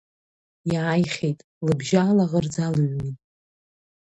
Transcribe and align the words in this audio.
Иааихьеит, 0.71 1.39
лыбжьы 1.65 1.99
алаӷырӡ 2.03 2.55
алыҩуан. 2.65 3.15